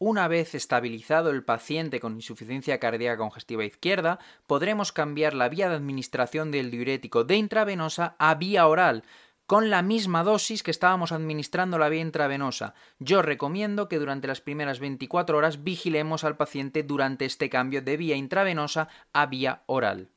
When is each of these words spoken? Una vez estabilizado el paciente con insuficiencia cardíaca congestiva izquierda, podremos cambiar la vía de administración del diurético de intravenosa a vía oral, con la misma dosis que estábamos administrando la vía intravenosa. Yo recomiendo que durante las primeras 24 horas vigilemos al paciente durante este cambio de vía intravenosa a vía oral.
Una 0.00 0.28
vez 0.28 0.54
estabilizado 0.54 1.30
el 1.30 1.42
paciente 1.42 1.98
con 1.98 2.14
insuficiencia 2.14 2.78
cardíaca 2.78 3.18
congestiva 3.18 3.64
izquierda, 3.64 4.20
podremos 4.46 4.92
cambiar 4.92 5.34
la 5.34 5.48
vía 5.48 5.68
de 5.68 5.74
administración 5.74 6.52
del 6.52 6.70
diurético 6.70 7.24
de 7.24 7.34
intravenosa 7.34 8.14
a 8.20 8.36
vía 8.36 8.68
oral, 8.68 9.02
con 9.46 9.70
la 9.70 9.82
misma 9.82 10.22
dosis 10.22 10.62
que 10.62 10.70
estábamos 10.70 11.10
administrando 11.10 11.78
la 11.78 11.88
vía 11.88 12.02
intravenosa. 12.02 12.74
Yo 13.00 13.22
recomiendo 13.22 13.88
que 13.88 13.98
durante 13.98 14.28
las 14.28 14.40
primeras 14.40 14.78
24 14.78 15.36
horas 15.36 15.64
vigilemos 15.64 16.22
al 16.22 16.36
paciente 16.36 16.84
durante 16.84 17.24
este 17.24 17.50
cambio 17.50 17.82
de 17.82 17.96
vía 17.96 18.14
intravenosa 18.14 18.88
a 19.12 19.26
vía 19.26 19.64
oral. 19.66 20.10